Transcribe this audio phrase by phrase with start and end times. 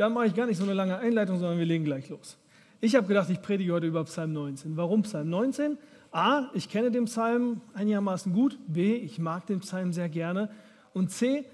[0.00, 2.38] Da mache ich gar nicht so eine lange Einleitung, sondern wir legen gleich los.
[2.80, 4.74] Ich habe gedacht, ich predige heute über Psalm 19.
[4.78, 5.76] Warum Psalm 19?
[6.10, 8.58] A, ich kenne den Psalm einigermaßen gut.
[8.66, 10.48] B, ich mag den Psalm sehr gerne.
[10.94, 11.44] Und C,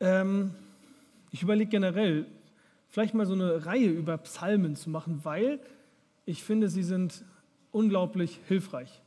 [0.00, 0.50] ähm,
[1.30, 2.26] ich überlege generell,
[2.88, 5.60] vielleicht mal so eine Reihe über Psalmen zu machen, weil
[6.26, 7.24] ich finde, sie sind
[7.70, 9.00] unglaublich hilfreich.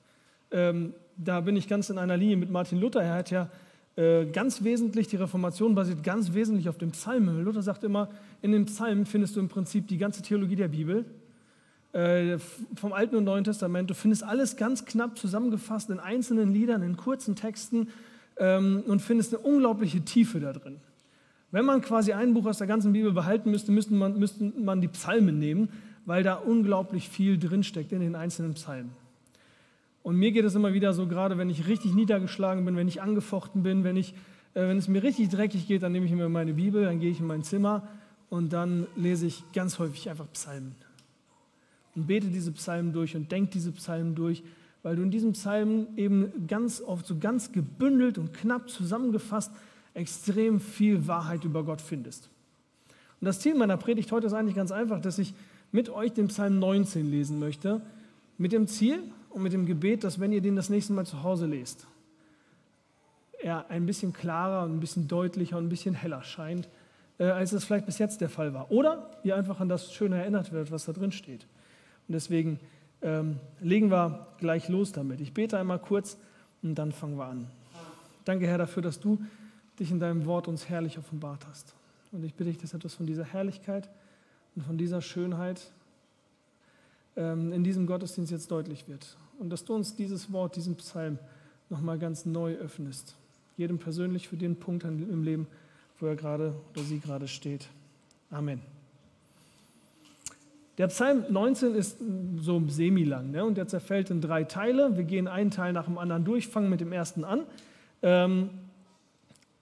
[0.51, 3.03] Ähm, da bin ich ganz in einer Linie mit Martin Luther.
[3.03, 3.49] Er hat ja
[3.95, 7.43] ganz wesentlich, die Reformation basiert ganz wesentlich auf dem Psalmen.
[7.43, 8.09] Luther sagt immer,
[8.41, 11.05] in den Psalmen findest du im Prinzip die ganze Theologie der Bibel.
[11.95, 12.39] Äh,
[12.75, 13.89] vom Alten und Neuen Testament.
[13.89, 17.87] Du findest alles ganz knapp zusammengefasst in einzelnen Liedern, in kurzen Texten
[18.35, 20.81] ähm, und findest eine unglaubliche Tiefe da drin.
[21.51, 24.81] Wenn man quasi ein Buch aus der ganzen Bibel behalten müsste, müsste man, müsste man
[24.81, 25.69] die Psalmen nehmen,
[26.05, 28.91] weil da unglaublich viel drinsteckt in den einzelnen Psalmen.
[30.05, 33.01] Und mir geht es immer wieder so, gerade wenn ich richtig niedergeschlagen bin, wenn ich
[33.01, 34.13] angefochten bin, wenn, ich,
[34.53, 37.09] äh, wenn es mir richtig dreckig geht, dann nehme ich mir meine Bibel, dann gehe
[37.09, 37.87] ich in mein Zimmer
[38.29, 40.75] und dann lese ich ganz häufig einfach Psalmen
[41.95, 44.43] und bete diese Psalmen durch und denk diese Psalmen durch,
[44.83, 49.51] weil du in diesen Psalmen eben ganz oft so ganz gebündelt und knapp zusammengefasst
[49.95, 52.29] extrem viel Wahrheit über Gott findest.
[53.21, 55.33] Und das Ziel meiner Predigt heute ist eigentlich ganz einfach, dass ich
[55.71, 57.81] mit euch den Psalm 19 lesen möchte,
[58.37, 58.99] mit dem Ziel
[59.35, 61.87] und mit dem Gebet, dass wenn ihr den das nächste Mal zu Hause lest,
[63.37, 66.69] er ein bisschen klarer und ein bisschen deutlicher und ein bisschen heller scheint,
[67.17, 68.71] äh, als es vielleicht bis jetzt der Fall war.
[68.71, 71.47] Oder ihr einfach an das Schöne erinnert werdet, was da drin steht.
[72.07, 72.61] Und deswegen
[73.01, 75.19] ähm, legen wir gleich los damit.
[75.19, 76.17] Ich bete einmal kurz
[76.63, 77.47] und dann fangen wir an.
[78.23, 79.19] Danke, Herr, dafür, dass du
[79.81, 81.75] dich in deinem Wort uns herrlich offenbart hast.
[82.13, 83.89] Und ich bitte dich, dass etwas von dieser Herrlichkeit
[84.55, 85.73] und von dieser Schönheit
[87.17, 89.17] ähm, in diesem Gottesdienst jetzt deutlich wird.
[89.39, 91.19] Und dass du uns dieses Wort, diesen Psalm
[91.69, 93.15] nochmal ganz neu öffnest.
[93.57, 95.47] Jedem persönlich für den Punkt im Leben,
[95.99, 97.67] wo er gerade oder sie gerade steht.
[98.29, 98.61] Amen.
[100.77, 101.97] Der Psalm 19 ist
[102.41, 103.45] so semi-lang ne?
[103.45, 104.97] und der zerfällt in drei Teile.
[104.97, 107.43] Wir gehen einen Teil nach dem anderen durch, fangen mit dem ersten an.
[108.01, 108.49] Ähm,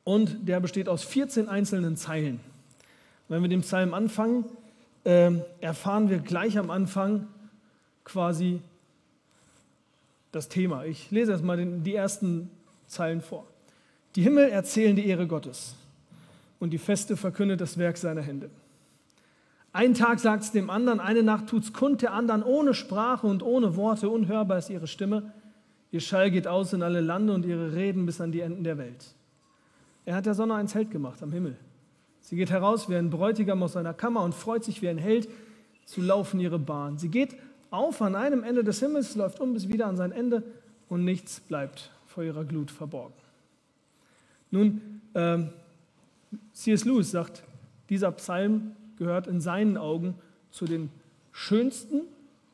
[0.03, 2.39] und der besteht aus 14 einzelnen Zeilen.
[3.29, 4.45] Wenn wir den Psalm anfangen,
[5.03, 5.31] äh,
[5.62, 7.28] erfahren wir gleich am Anfang
[8.03, 8.59] quasi
[10.33, 10.83] das Thema.
[10.83, 12.49] Ich lese erstmal den, die ersten
[12.88, 13.47] Zeilen vor.
[14.16, 15.75] Die Himmel erzählen die Ehre Gottes
[16.59, 18.49] und die Feste verkündet das Werk seiner Hände.
[19.71, 23.25] Ein Tag sagt es dem anderen, eine Nacht tut es kund, der anderen ohne Sprache
[23.25, 25.31] und ohne Worte, unhörbar ist ihre Stimme.
[25.91, 28.77] Ihr Schall geht aus in alle Lande und ihre Reden bis an die Enden der
[28.77, 29.15] Welt.
[30.05, 31.55] Er hat der Sonne ein Zelt gemacht am Himmel.
[32.21, 35.29] Sie geht heraus wie ein Bräutigam aus seiner Kammer und freut sich wie ein Held
[35.85, 36.97] zu laufen ihre Bahn.
[36.97, 37.35] Sie geht
[37.73, 40.44] auf an einem Ende des Himmels, läuft um bis wieder an sein Ende
[40.89, 43.16] und nichts bleibt vor ihrer Glut verborgen.
[44.51, 45.50] Nun, ähm,
[46.53, 46.85] C.S.
[46.85, 47.44] Lewis sagt,
[47.89, 50.13] dieser Psalm gehört in seinen Augen
[50.51, 50.91] zu den
[51.31, 52.01] schönsten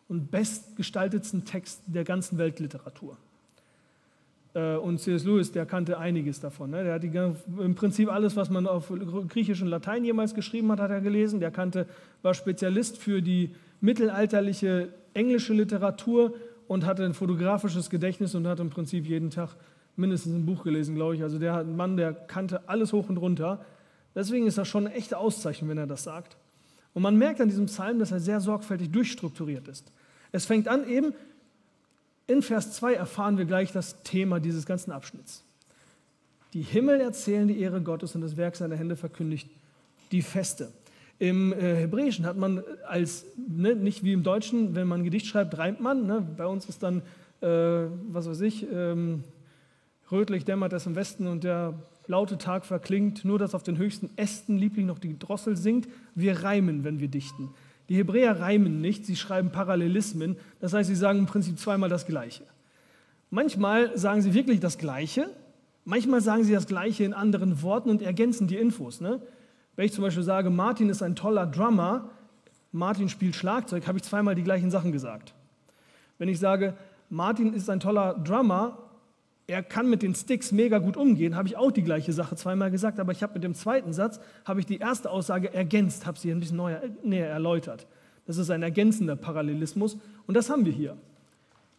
[0.08, 3.18] und bestgestaltetsten Texten der ganzen Weltliteratur.
[4.54, 5.26] Äh, und C.S.
[5.26, 6.70] Lewis, der kannte einiges davon.
[6.70, 6.86] Ne?
[6.86, 7.12] Der hat die,
[7.62, 8.92] im Prinzip alles, was man auf
[9.28, 11.42] Griechisch und Latein jemals geschrieben hat, hat er gelesen.
[11.42, 11.88] Der kannte,
[12.22, 16.34] war Spezialist für die mittelalterliche englische Literatur
[16.68, 19.56] und hatte ein fotografisches Gedächtnis und hat im Prinzip jeden Tag
[19.96, 21.24] mindestens ein Buch gelesen, glaube ich.
[21.24, 23.64] Also der Mann, der kannte alles hoch und runter.
[24.16, 26.38] Deswegen ist das schon eine echte Auszeichnung, wenn er das sagt.
[26.94, 29.92] Und man merkt an diesem Psalm, dass er sehr sorgfältig durchstrukturiert ist.
[30.32, 31.14] Es fängt an eben,
[32.28, 35.44] in Vers 2 erfahren wir gleich das Thema dieses ganzen Abschnitts.
[36.54, 39.50] Die Himmel erzählen die Ehre Gottes und das Werk seiner Hände verkündigt
[40.12, 40.72] die Feste.
[41.20, 45.28] Im äh, Hebräischen hat man als, ne, nicht wie im Deutschen, wenn man ein Gedicht
[45.28, 46.08] schreibt, reimt man.
[46.08, 46.26] Ne?
[46.38, 47.02] Bei uns ist dann,
[47.42, 49.26] äh, was weiß ich, ähm,
[50.10, 51.74] rötlich dämmert es im Westen und der
[52.08, 55.90] laute Tag verklingt, nur dass auf den höchsten Ästen lieblich noch die Drossel singt.
[56.16, 57.50] Wir reimen, wenn wir dichten.
[57.90, 62.06] Die Hebräer reimen nicht, sie schreiben Parallelismen, das heißt, sie sagen im Prinzip zweimal das
[62.06, 62.44] Gleiche.
[63.30, 65.30] Manchmal sagen sie wirklich das Gleiche,
[65.86, 69.02] manchmal sagen sie das Gleiche in anderen Worten und ergänzen die Infos.
[69.02, 69.22] Ne?
[69.80, 72.10] Wenn ich zum Beispiel sage, Martin ist ein toller Drummer,
[72.74, 75.34] Martin spielt Schlagzeug, habe ich zweimal die gleichen Sachen gesagt.
[76.18, 76.74] Wenn ich sage,
[77.10, 78.78] Martin ist ein toller Drummer,
[79.48, 82.72] er kann mit den Sticks mega gut umgehen, habe ich auch die gleiche Sache zweimal
[82.72, 86.20] gesagt, aber ich habe mit dem zweiten Satz, habe ich die erste Aussage ergänzt, habe
[86.20, 87.88] sie ein bisschen neuer, näher erläutert.
[88.26, 89.98] Das ist ein ergänzender Parallelismus
[90.28, 90.98] und das haben wir hier.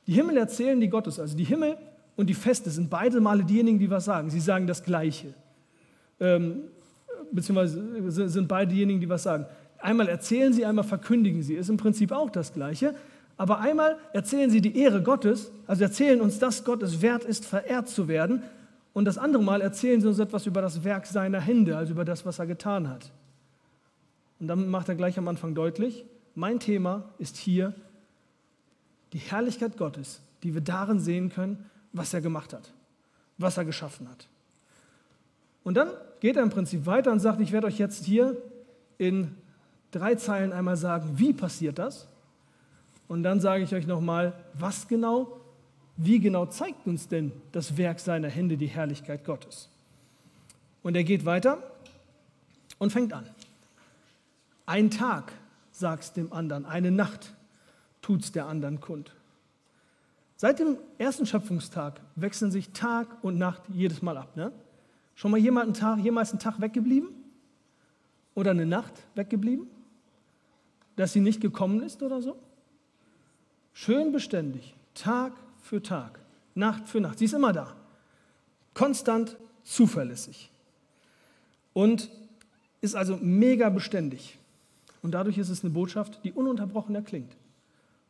[0.07, 1.77] Die Himmel erzählen die Gottes, also die Himmel
[2.17, 4.31] und die Feste sind beide Male diejenigen, die was sagen.
[4.31, 5.35] Sie sagen das Gleiche.
[6.19, 6.63] Ähm,
[7.33, 9.47] beziehungsweise sind beide diejenigen, die was sagen.
[9.79, 11.55] Einmal erzählen sie, einmal verkündigen sie.
[11.55, 12.95] Ist im Prinzip auch das Gleiche.
[13.37, 17.47] Aber einmal erzählen sie die Ehre Gottes, also erzählen uns, dass Gott es wert ist,
[17.47, 18.43] verehrt zu werden.
[18.93, 22.05] Und das andere Mal erzählen sie uns etwas über das Werk seiner Hände, also über
[22.05, 23.11] das, was er getan hat.
[24.41, 26.05] Und dann macht er gleich am Anfang deutlich,
[26.35, 27.75] mein Thema ist hier
[29.13, 32.73] die Herrlichkeit Gottes, die wir darin sehen können, was er gemacht hat,
[33.39, 34.29] was er geschaffen hat.
[35.65, 35.91] Und dann
[36.21, 38.37] geht er im Prinzip weiter und sagt, ich werde euch jetzt hier
[38.99, 39.37] in
[39.91, 42.07] drei Zeilen einmal sagen, wie passiert das?
[43.09, 45.41] Und dann sage ich euch nochmal, was genau,
[45.97, 49.69] wie genau zeigt uns denn das Werk seiner Hände die Herrlichkeit Gottes?
[50.83, 51.59] Und er geht weiter
[52.79, 53.27] und fängt an.
[54.67, 55.33] Ein Tag
[55.73, 57.35] sag's dem anderen, eine Nacht
[58.03, 59.13] tut's der anderen kund.
[60.37, 64.37] Seit dem ersten Schöpfungstag wechseln sich Tag und Nacht jedes Mal ab.
[64.37, 64.53] Ne?
[65.21, 67.11] Schon mal jemand einen Tag, jemals einen Tag weggeblieben?
[68.35, 69.67] Oder eine Nacht weggeblieben?
[70.97, 72.39] Dass sie nicht gekommen ist oder so?
[73.75, 76.21] Schön beständig, Tag für Tag,
[76.55, 77.19] Nacht für Nacht.
[77.19, 77.77] Sie ist immer da.
[78.73, 80.51] Konstant, zuverlässig.
[81.75, 82.11] Und
[82.81, 84.39] ist also mega beständig.
[85.03, 87.37] Und dadurch ist es eine Botschaft, die ununterbrochen erklingt.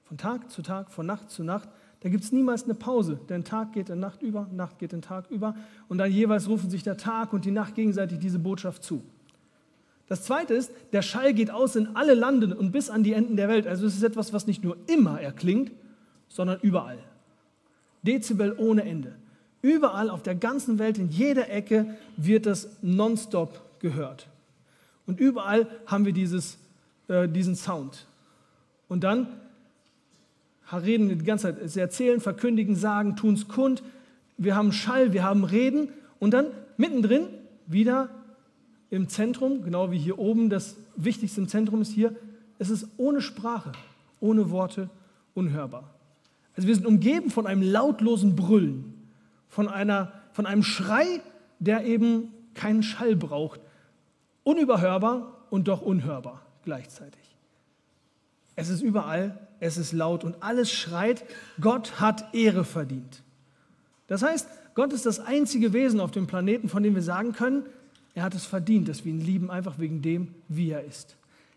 [0.04, 1.70] Von Tag zu Tag, von Nacht zu Nacht.
[2.00, 5.02] Da gibt es niemals eine Pause, denn Tag geht in Nacht über, Nacht geht in
[5.02, 5.54] Tag über.
[5.88, 9.02] Und dann jeweils rufen sich der Tag und die Nacht gegenseitig diese Botschaft zu.
[10.06, 13.36] Das zweite ist, der Schall geht aus in alle Lande und bis an die Enden
[13.36, 13.66] der Welt.
[13.66, 15.70] Also es ist etwas, was nicht nur immer erklingt,
[16.28, 16.98] sondern überall.
[18.02, 19.14] Dezibel ohne Ende.
[19.62, 24.26] Überall auf der ganzen Welt, in jeder Ecke wird das nonstop gehört.
[25.06, 26.58] Und überall haben wir dieses
[27.10, 28.06] äh, diesen Sound.
[28.88, 29.26] Und dann
[30.78, 33.82] reden die ganze Zeit, sie erzählen, verkündigen, sagen, tun es kund.
[34.36, 35.88] Wir haben Schall, wir haben Reden.
[36.18, 36.46] Und dann
[36.76, 37.26] mittendrin
[37.66, 38.08] wieder
[38.90, 42.14] im Zentrum, genau wie hier oben, das Wichtigste im Zentrum ist hier,
[42.58, 43.72] es ist ohne Sprache,
[44.20, 44.90] ohne Worte,
[45.34, 45.94] unhörbar.
[46.56, 48.94] Also wir sind umgeben von einem lautlosen Brüllen,
[49.48, 51.20] von, einer, von einem Schrei,
[51.58, 53.60] der eben keinen Schall braucht.
[54.42, 57.20] Unüberhörbar und doch unhörbar gleichzeitig.
[58.56, 61.24] Es ist überall, es ist laut und alles schreit,
[61.60, 63.22] Gott hat Ehre verdient.
[64.08, 67.64] Das heißt, Gott ist das einzige Wesen auf dem Planeten, von dem wir sagen können,
[68.14, 71.16] er hat es verdient, dass wir ihn lieben, einfach wegen dem, wie er ist.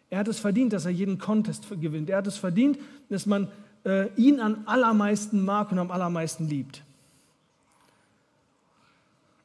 [0.10, 2.10] Er hat es verdient, dass er jeden Contest gewinnt.
[2.10, 2.78] Er hat es verdient,
[3.10, 3.48] dass man
[3.86, 6.84] äh, ihn am allermeisten mag und am allermeisten liebt.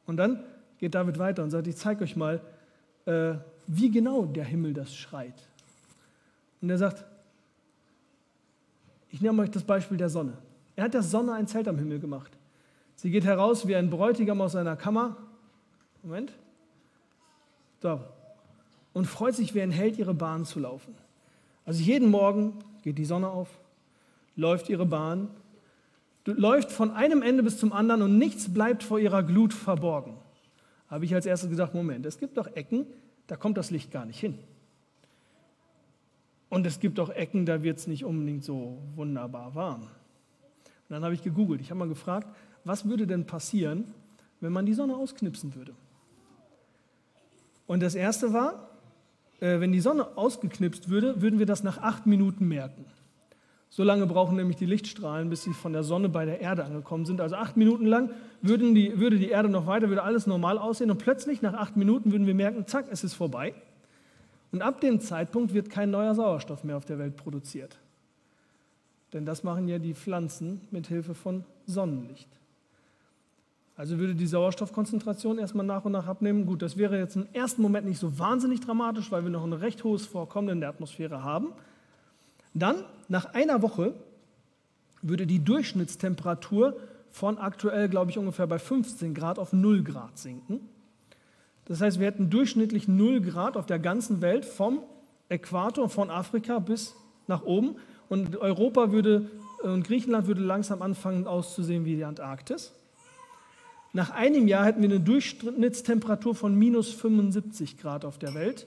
[0.05, 0.39] Und dann
[0.79, 2.41] geht David weiter und sagt, ich zeige euch mal,
[3.05, 3.33] äh,
[3.67, 5.33] wie genau der Himmel das schreit.
[6.61, 7.03] Und er sagt,
[9.09, 10.33] ich nehme euch das Beispiel der Sonne.
[10.75, 12.31] Er hat der Sonne ein Zelt am Himmel gemacht.
[12.95, 15.17] Sie geht heraus wie ein Bräutigam aus seiner Kammer.
[16.03, 16.33] Moment.
[17.81, 17.99] So.
[18.93, 20.95] Und freut sich wie ein Held, ihre Bahn zu laufen.
[21.65, 23.47] Also jeden Morgen geht die Sonne auf,
[24.35, 25.29] läuft ihre Bahn,
[26.25, 30.15] läuft von einem Ende bis zum anderen und nichts bleibt vor ihrer Glut verborgen.
[30.89, 32.85] Habe ich als erstes gesagt, Moment, es gibt doch Ecken,
[33.27, 34.39] da kommt das Licht gar nicht hin.
[36.49, 39.81] Und es gibt auch Ecken, da wird es nicht unbedingt so wunderbar warm.
[39.81, 39.89] Und
[40.89, 41.61] dann habe ich gegoogelt.
[41.61, 42.27] Ich habe mal gefragt,
[42.63, 43.93] was würde denn passieren,
[44.41, 45.73] wenn man die Sonne ausknipsen würde?
[47.67, 48.69] Und das erste war,
[49.39, 52.85] äh, wenn die Sonne ausgeknipst würde, würden wir das nach acht Minuten merken.
[53.69, 57.05] So lange brauchen nämlich die Lichtstrahlen, bis sie von der Sonne bei der Erde angekommen
[57.05, 57.21] sind.
[57.21, 58.09] Also acht Minuten lang
[58.41, 61.77] würden die, würde die Erde noch weiter, würde alles normal aussehen und plötzlich nach acht
[61.77, 63.53] Minuten würden wir merken, zack, es ist vorbei.
[64.51, 67.77] Und ab dem Zeitpunkt wird kein neuer Sauerstoff mehr auf der Welt produziert.
[69.13, 72.29] Denn das machen ja die Pflanzen mit Hilfe von Sonnenlicht.
[73.75, 76.45] Also würde die Sauerstoffkonzentration erstmal nach und nach abnehmen.
[76.45, 79.53] Gut, das wäre jetzt im ersten Moment nicht so wahnsinnig dramatisch, weil wir noch ein
[79.53, 81.53] recht hohes Vorkommen in der Atmosphäre haben.
[82.53, 83.93] Dann, nach einer Woche,
[85.01, 86.75] würde die Durchschnittstemperatur
[87.09, 90.59] von aktuell, glaube ich, ungefähr bei 15 Grad auf 0 Grad sinken.
[91.69, 94.81] Das heißt, wir hätten durchschnittlich 0 Grad auf der ganzen Welt vom
[95.29, 96.95] Äquator von Afrika bis
[97.27, 97.75] nach oben.
[98.09, 99.29] Und Europa würde
[99.61, 102.73] und Griechenland würde langsam anfangen auszusehen wie die Antarktis.
[103.93, 108.65] Nach einem Jahr hätten wir eine Durchschnittstemperatur von minus 75 Grad auf der Welt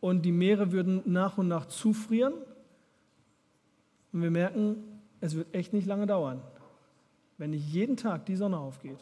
[0.00, 2.34] und die Meere würden nach und nach zufrieren.
[4.12, 4.76] Und wir merken,
[5.20, 6.40] es wird echt nicht lange dauern,
[7.38, 8.98] wenn nicht jeden Tag die Sonne aufgeht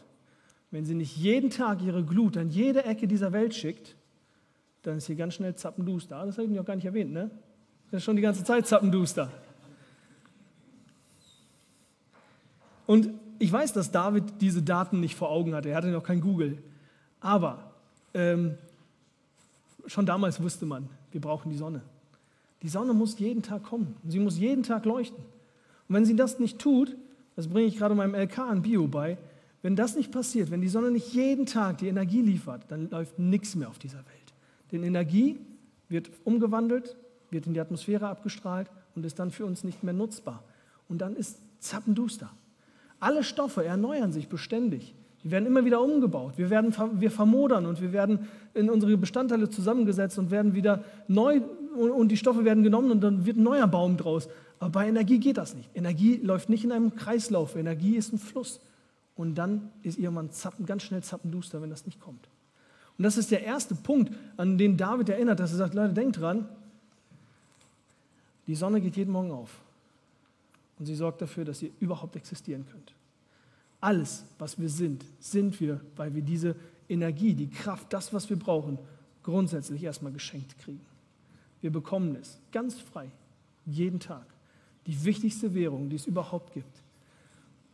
[0.72, 3.94] wenn sie nicht jeden Tag ihre Glut an jede Ecke dieser Welt schickt,
[4.82, 6.24] dann ist hier ganz schnell zappenduster.
[6.24, 7.30] Das habe ich noch gar nicht erwähnt, ne?
[7.90, 9.30] Das ist schon die ganze Zeit zappenduster.
[12.86, 15.68] Und ich weiß, dass David diese Daten nicht vor Augen hatte.
[15.68, 16.58] Er hatte noch kein Google.
[17.20, 17.72] Aber
[18.14, 18.56] ähm,
[19.86, 21.82] schon damals wusste man, wir brauchen die Sonne.
[22.62, 23.94] Die Sonne muss jeden Tag kommen.
[24.08, 25.22] Sie muss jeden Tag leuchten.
[25.88, 26.96] Und wenn sie das nicht tut,
[27.36, 29.18] das bringe ich gerade meinem LK an Bio bei,
[29.62, 33.18] wenn das nicht passiert, wenn die Sonne nicht jeden Tag die Energie liefert, dann läuft
[33.18, 34.34] nichts mehr auf dieser Welt.
[34.72, 35.38] Denn Energie
[35.88, 36.96] wird umgewandelt,
[37.30, 40.42] wird in die Atmosphäre abgestrahlt und ist dann für uns nicht mehr nutzbar.
[40.88, 42.30] Und dann ist zappenduster.
[42.98, 44.94] Alle Stoffe erneuern sich beständig.
[45.22, 46.34] Die werden immer wieder umgebaut.
[46.36, 51.40] Wir, werden, wir vermodern und wir werden in unsere Bestandteile zusammengesetzt und werden wieder neu
[51.76, 54.28] und die Stoffe werden genommen und dann wird ein neuer Baum draus.
[54.58, 55.70] Aber bei Energie geht das nicht.
[55.74, 57.56] Energie läuft nicht in einem Kreislauf.
[57.56, 58.60] Energie ist ein Fluss.
[59.16, 62.28] Und dann ist irgendwann zappen, ganz schnell zappenduster, wenn das nicht kommt.
[62.98, 66.20] Und das ist der erste Punkt, an den David erinnert, dass er sagt, Leute, denkt
[66.20, 66.48] dran,
[68.46, 69.60] die Sonne geht jeden Morgen auf.
[70.78, 72.92] Und sie sorgt dafür, dass ihr überhaupt existieren könnt.
[73.80, 76.56] Alles, was wir sind, sind wir, weil wir diese
[76.88, 78.78] Energie, die Kraft, das, was wir brauchen,
[79.22, 80.80] grundsätzlich erstmal geschenkt kriegen.
[81.60, 83.10] Wir bekommen es ganz frei,
[83.66, 84.26] jeden Tag.
[84.86, 86.82] Die wichtigste Währung, die es überhaupt gibt.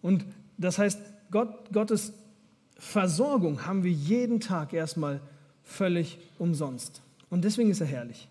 [0.02, 0.25] Und
[0.59, 1.00] das heißt,
[1.31, 2.13] Gott, Gottes
[2.79, 5.21] Versorgung haben wir jeden Tag erstmal
[5.63, 7.03] völlig umsonst.
[7.31, 8.29] Und deswegen ist er herrlich,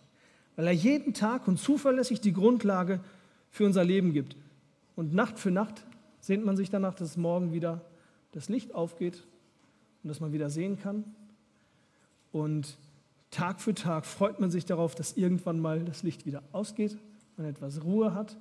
[0.55, 2.99] weil er jeden Tag und zuverlässig die Grundlage
[3.51, 4.35] für unser Leben gibt.
[4.95, 5.83] Und Nacht für Nacht
[6.21, 7.81] sehnt man sich danach, dass morgen wieder
[8.31, 9.23] das Licht aufgeht
[10.03, 11.03] und dass man wieder sehen kann.
[12.31, 12.77] Und
[13.31, 16.97] Tag für Tag freut man sich darauf, dass irgendwann mal das Licht wieder ausgeht,
[17.35, 18.37] man etwas Ruhe hat,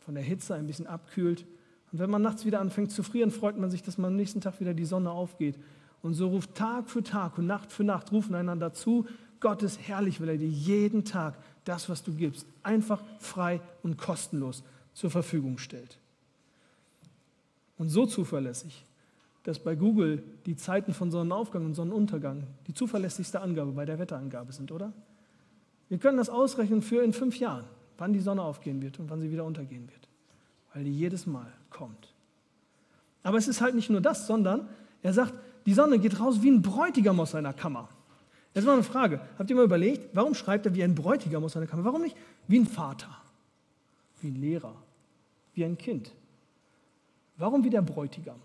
[0.00, 1.44] von der Hitze ein bisschen abkühlt.
[1.92, 4.40] Und wenn man nachts wieder anfängt zu frieren, freut man sich, dass man am nächsten
[4.40, 5.58] Tag wieder die Sonne aufgeht.
[6.02, 9.06] Und so ruft Tag für Tag und Nacht für Nacht, rufen einander zu,
[9.40, 13.96] Gott ist herrlich, weil er dir jeden Tag das, was du gibst, einfach frei und
[13.96, 14.62] kostenlos
[14.94, 15.98] zur Verfügung stellt
[17.78, 18.84] und so zuverlässig,
[19.44, 24.52] dass bei Google die Zeiten von Sonnenaufgang und Sonnenuntergang die zuverlässigste Angabe bei der Wetterangabe
[24.52, 24.92] sind, oder?
[25.88, 27.64] Wir können das ausrechnen für in fünf Jahren,
[27.96, 30.07] wann die Sonne aufgehen wird und wann sie wieder untergehen wird,
[30.78, 32.14] weil die jedes Mal kommt.
[33.24, 34.68] Aber es ist halt nicht nur das, sondern
[35.02, 35.34] er sagt,
[35.66, 37.88] die Sonne geht raus wie ein Bräutigam aus seiner Kammer.
[38.54, 39.20] Jetzt mal eine Frage.
[39.36, 41.84] Habt ihr mal überlegt, warum schreibt er wie ein Bräutigam aus seiner Kammer?
[41.84, 42.16] Warum nicht
[42.46, 43.10] wie ein Vater,
[44.20, 44.72] wie ein Lehrer,
[45.54, 46.12] wie ein Kind?
[47.38, 48.38] Warum wie der Bräutigam?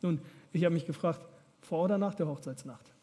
[0.00, 0.22] Nun,
[0.54, 1.20] ich habe mich gefragt,
[1.60, 2.93] vor oder nach der Hochzeitsnacht?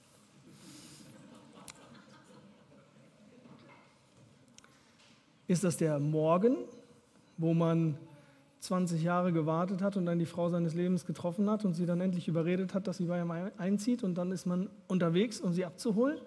[5.51, 6.55] Ist das der Morgen,
[7.36, 7.98] wo man
[8.62, 12.00] 20 Jahre gewartet hat und dann die Frau seines Lebens getroffen hat und sie dann
[12.00, 15.65] endlich überredet hat, dass sie bei ihm einzieht und dann ist man unterwegs, um sie
[15.65, 16.22] abzuholen?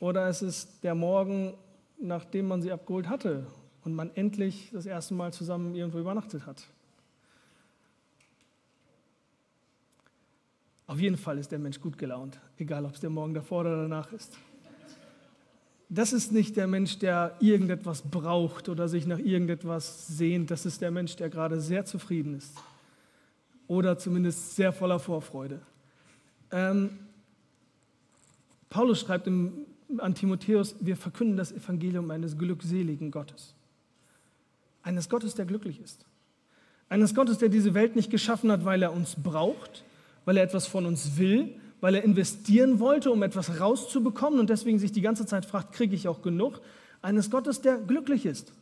[0.00, 1.54] Oder ist es der Morgen,
[2.00, 3.46] nachdem man sie abgeholt hatte
[3.84, 6.64] und man endlich das erste Mal zusammen irgendwo übernachtet hat.
[10.88, 13.82] Auf jeden Fall ist der Mensch gut gelaunt, egal ob es der Morgen davor oder
[13.82, 14.36] danach ist.
[15.90, 20.50] Das ist nicht der Mensch, der irgendetwas braucht oder sich nach irgendetwas sehnt.
[20.50, 22.54] Das ist der Mensch, der gerade sehr zufrieden ist
[23.68, 25.60] oder zumindest sehr voller Vorfreude.
[26.50, 26.90] Ähm,
[28.68, 29.66] Paulus schreibt im,
[29.98, 33.54] an Timotheus, wir verkünden das Evangelium eines glückseligen Gottes.
[34.82, 36.04] Eines Gottes, der glücklich ist.
[36.88, 39.84] Eines Gottes, der diese Welt nicht geschaffen hat, weil er uns braucht,
[40.24, 44.78] weil er etwas von uns will, weil er investieren wollte, um etwas rauszubekommen und deswegen
[44.78, 46.60] sich die ganze Zeit fragt, kriege ich auch genug?
[47.02, 48.52] Eines Gottes, der glücklich ist.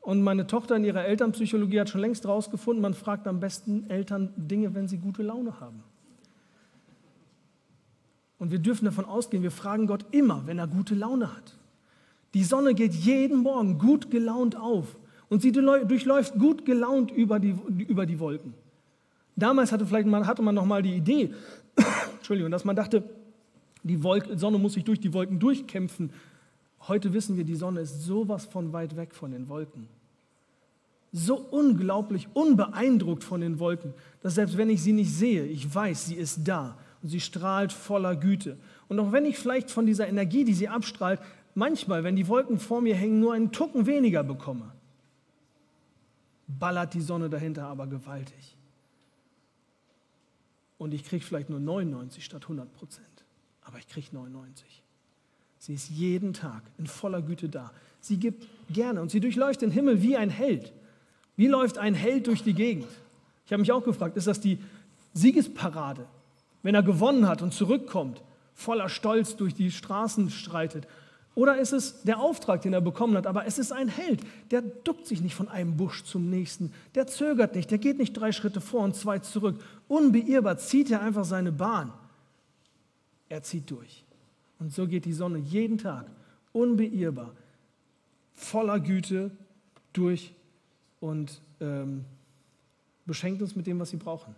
[0.00, 4.32] Und meine Tochter in ihrer Elternpsychologie hat schon längst herausgefunden, man fragt am besten Eltern
[4.36, 5.82] Dinge, wenn sie gute Laune haben.
[8.38, 11.56] Und wir dürfen davon ausgehen, wir fragen Gott immer, wenn er gute Laune hat.
[12.34, 14.96] Die Sonne geht jeden Morgen gut gelaunt auf
[15.28, 17.56] und sie durchläuft gut gelaunt über die,
[17.88, 18.54] über die Wolken.
[19.38, 21.32] Damals hatte, vielleicht mal, hatte man noch mal die Idee,
[22.16, 23.04] Entschuldigung, dass man dachte,
[23.84, 26.10] die Wolke, Sonne muss sich durch die Wolken durchkämpfen.
[26.88, 29.88] Heute wissen wir, die Sonne ist sowas von weit weg von den Wolken.
[31.12, 36.06] So unglaublich unbeeindruckt von den Wolken, dass selbst wenn ich sie nicht sehe, ich weiß,
[36.06, 38.56] sie ist da und sie strahlt voller Güte.
[38.88, 41.20] Und auch wenn ich vielleicht von dieser Energie, die sie abstrahlt,
[41.54, 44.72] manchmal, wenn die Wolken vor mir hängen, nur einen Tucken weniger bekomme,
[46.48, 48.57] ballert die Sonne dahinter aber gewaltig.
[50.78, 53.24] Und ich kriege vielleicht nur 99 statt 100 Prozent,
[53.62, 54.82] aber ich kriege 99.
[55.58, 57.72] Sie ist jeden Tag in voller Güte da.
[58.00, 60.72] Sie gibt gerne und sie durchläuft den Himmel wie ein Held.
[61.36, 62.88] Wie läuft ein Held durch die Gegend?
[63.44, 64.58] Ich habe mich auch gefragt, ist das die
[65.14, 66.06] Siegesparade,
[66.62, 68.22] wenn er gewonnen hat und zurückkommt,
[68.54, 70.86] voller Stolz durch die Straßen streitet
[71.38, 73.24] oder ist es der Auftrag, den er bekommen hat?
[73.24, 77.06] Aber es ist ein Held, der duckt sich nicht von einem Busch zum nächsten, der
[77.06, 79.62] zögert nicht, der geht nicht drei Schritte vor und zwei zurück.
[79.86, 81.92] Unbeirrbar zieht er einfach seine Bahn.
[83.28, 84.02] Er zieht durch.
[84.58, 86.06] Und so geht die Sonne jeden Tag
[86.50, 87.30] unbeirrbar,
[88.34, 89.30] voller Güte
[89.92, 90.34] durch
[90.98, 92.04] und ähm,
[93.06, 94.34] beschenkt uns mit dem, was sie brauchen.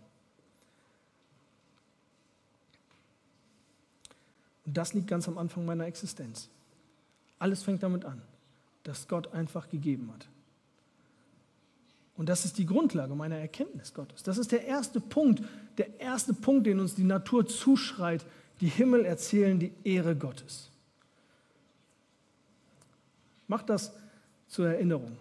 [4.66, 6.50] Und das liegt ganz am Anfang meiner Existenz.
[7.40, 8.22] Alles fängt damit an,
[8.84, 10.28] dass Gott einfach gegeben hat.
[12.16, 14.22] Und das ist die Grundlage meiner Erkenntnis Gottes.
[14.22, 15.42] Das ist der erste Punkt,
[15.78, 18.26] der erste Punkt, den uns die Natur zuschreit.
[18.60, 20.68] Die Himmel erzählen die Ehre Gottes.
[23.48, 23.94] Mach das
[24.48, 25.16] zur Erinnerung,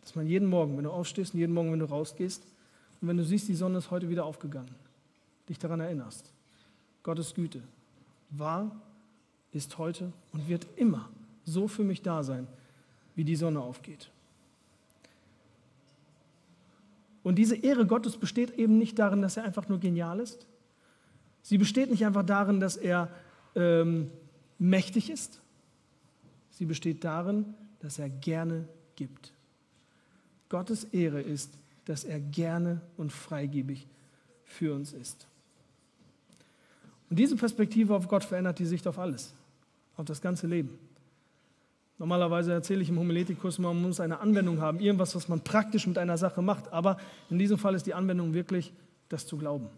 [0.00, 2.42] dass man jeden Morgen, wenn du aufstehst und jeden Morgen, wenn du rausgehst
[3.00, 4.74] und wenn du siehst, die Sonne ist heute wieder aufgegangen,
[5.48, 6.32] dich daran erinnerst.
[7.04, 7.62] Gottes Güte
[8.30, 8.74] war,
[9.52, 11.08] ist heute und wird immer
[11.44, 12.46] so für mich da sein,
[13.14, 14.10] wie die Sonne aufgeht.
[17.22, 20.46] Und diese Ehre Gottes besteht eben nicht darin, dass er einfach nur genial ist.
[21.42, 23.08] Sie besteht nicht einfach darin, dass er
[23.54, 24.10] ähm,
[24.58, 25.40] mächtig ist.
[26.50, 29.32] Sie besteht darin, dass er gerne gibt.
[30.48, 31.52] Gottes Ehre ist,
[31.84, 33.86] dass er gerne und freigebig
[34.44, 35.26] für uns ist.
[37.10, 39.32] Und diese Perspektive auf Gott verändert die Sicht auf alles,
[39.96, 40.78] auf das ganze Leben.
[42.02, 45.98] Normalerweise erzähle ich im Homiletikus, man muss eine Anwendung haben, irgendwas, was man praktisch mit
[45.98, 46.72] einer Sache macht.
[46.72, 46.96] Aber
[47.30, 48.72] in diesem Fall ist die Anwendung wirklich,
[49.08, 49.68] das zu glauben.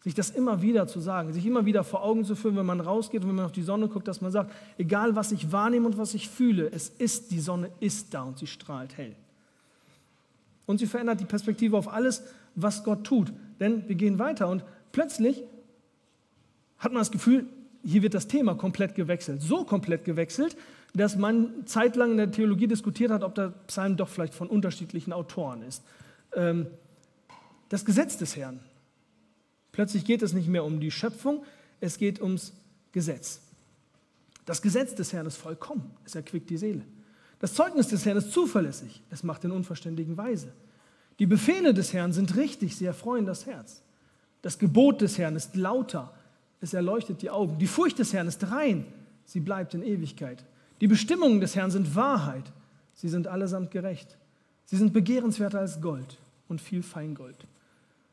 [0.00, 2.80] Sich das immer wieder zu sagen, sich immer wieder vor Augen zu führen, wenn man
[2.80, 5.86] rausgeht und wenn man auf die Sonne guckt, dass man sagt, egal was ich wahrnehme
[5.86, 9.14] und was ich fühle, es ist, die Sonne ist da und sie strahlt hell.
[10.66, 12.24] Und sie verändert die Perspektive auf alles,
[12.56, 13.32] was Gott tut.
[13.60, 15.44] Denn wir gehen weiter und plötzlich
[16.78, 17.46] hat man das Gefühl,
[17.84, 19.40] hier wird das Thema komplett gewechselt.
[19.40, 20.56] So komplett gewechselt,
[20.94, 25.12] dass man zeitlang in der Theologie diskutiert hat, ob der Psalm doch vielleicht von unterschiedlichen
[25.12, 25.82] Autoren ist.
[26.34, 26.66] Ähm,
[27.68, 28.60] das Gesetz des Herrn.
[29.72, 31.44] Plötzlich geht es nicht mehr um die Schöpfung,
[31.80, 32.52] es geht ums
[32.92, 33.40] Gesetz.
[34.44, 36.82] Das Gesetz des Herrn ist vollkommen, es erquickt die Seele.
[37.38, 40.52] Das Zeugnis des Herrn ist zuverlässig, es macht den Unverständigen weise.
[41.18, 43.82] Die Befehle des Herrn sind richtig, sie erfreuen das Herz.
[44.42, 46.12] Das Gebot des Herrn ist lauter,
[46.60, 47.58] es erleuchtet die Augen.
[47.58, 48.86] Die Furcht des Herrn ist rein,
[49.24, 50.44] sie bleibt in Ewigkeit.
[50.82, 52.52] Die Bestimmungen des Herrn sind Wahrheit.
[52.94, 54.18] Sie sind allesamt gerecht.
[54.64, 56.18] Sie sind begehrenswerter als Gold
[56.48, 57.46] und viel Feingold.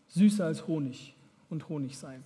[0.10, 1.15] Süßer als Honig
[1.49, 2.23] und Honig sein.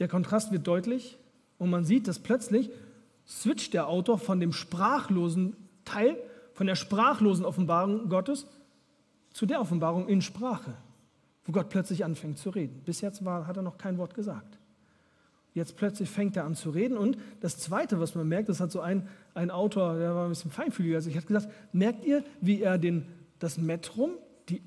[0.00, 1.18] Der Kontrast wird deutlich
[1.56, 2.68] und man sieht, dass plötzlich
[3.24, 6.16] switcht der Autor von dem sprachlosen Teil,
[6.54, 8.48] von der sprachlosen Offenbarung Gottes
[9.32, 10.74] zu der Offenbarung in Sprache,
[11.44, 12.82] wo Gott plötzlich anfängt zu reden.
[12.84, 14.58] Bis jetzt war, hat er noch kein Wort gesagt.
[15.56, 16.98] Jetzt plötzlich fängt er an zu reden.
[16.98, 20.28] Und das Zweite, was man merkt, das hat so ein, ein Autor, der war ein
[20.28, 23.06] bisschen feinfühliger als ich, hat gesagt, merkt ihr, wie er den,
[23.38, 24.10] das Metrum
[24.50, 24.60] die,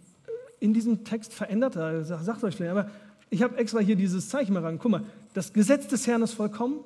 [0.59, 2.07] in diesem Text verändert hat?
[2.07, 2.89] Sagt, sagt euch vielleicht, aber
[3.29, 4.79] ich habe extra hier dieses Zeichen mal ran.
[4.79, 5.03] Guck mal,
[5.35, 6.79] das Gesetz des Herrn ist vollkommen,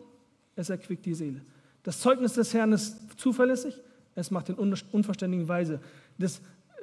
[0.57, 1.39] es erquickt die Seele.
[1.83, 3.79] Das Zeugnis des Herrn ist zuverlässig,
[4.15, 5.79] es macht den unverständigen Weise.
[6.17, 6.41] Das,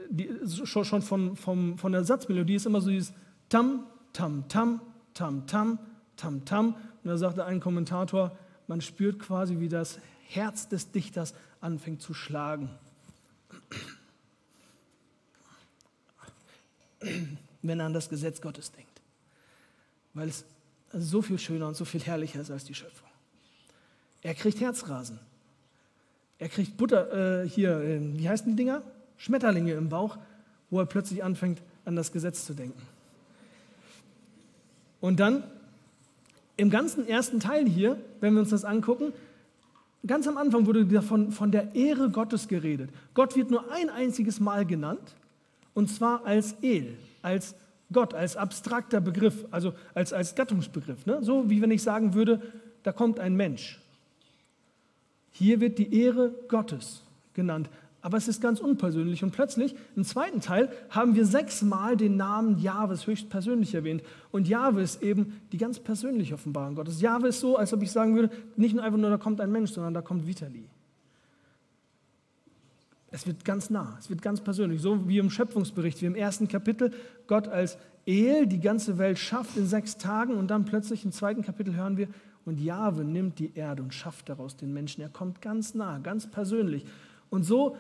[0.09, 0.30] die,
[0.64, 3.12] schon schon von, vom, von der Satzmelodie ist immer so dieses
[3.50, 4.80] Tam, Tam, Tam,
[5.12, 5.78] Tam, Tam,
[6.16, 6.74] Tam, Tam.
[7.02, 8.36] Und da sagte ein Kommentator,
[8.66, 12.70] man spürt quasi, wie das Herz des Dichters anfängt zu schlagen.
[17.62, 19.00] Wenn er an das Gesetz Gottes denkt.
[20.14, 20.44] Weil es
[20.92, 23.08] so viel schöner und so viel herrlicher ist als die Schöpfung.
[24.22, 25.18] Er kriegt Herzrasen.
[26.38, 28.82] Er kriegt Butter, äh, hier, äh, wie heißen die Dinger?
[29.16, 30.18] Schmetterlinge im Bauch,
[30.70, 32.80] wo er plötzlich anfängt, an das Gesetz zu denken.
[35.00, 35.44] Und dann
[36.60, 39.12] im ganzen ersten Teil hier, wenn wir uns das angucken,
[40.06, 42.90] ganz am Anfang wurde davon von der Ehre Gottes geredet.
[43.14, 45.14] Gott wird nur ein einziges Mal genannt,
[45.72, 47.54] und zwar als El, als
[47.92, 51.06] Gott, als abstrakter Begriff, also als, als Gattungsbegriff.
[51.06, 51.18] Ne?
[51.22, 52.40] So wie wenn ich sagen würde,
[52.82, 53.80] da kommt ein Mensch.
[55.32, 57.02] Hier wird die Ehre Gottes
[57.34, 57.70] genannt
[58.02, 59.22] aber es ist ganz unpersönlich.
[59.22, 64.02] Und plötzlich, im zweiten Teil, haben wir sechsmal den Namen Jahwes höchstpersönlich erwähnt.
[64.30, 67.00] Und Jahwe ist eben die ganz persönliche Offenbarung Gottes.
[67.00, 69.52] Jahwe ist so, als ob ich sagen würde, nicht nur einfach nur, da kommt ein
[69.52, 70.68] Mensch, sondern da kommt Vitali.
[73.12, 76.46] Es wird ganz nah, es wird ganz persönlich, so wie im Schöpfungsbericht, wie im ersten
[76.46, 76.92] Kapitel
[77.26, 81.42] Gott als El die ganze Welt schafft in sechs Tagen und dann plötzlich im zweiten
[81.42, 82.08] Kapitel hören wir,
[82.46, 85.02] und Jahwe nimmt die Erde und schafft daraus den Menschen.
[85.02, 86.84] Er kommt ganz nah, ganz persönlich.
[87.30, 87.76] Und so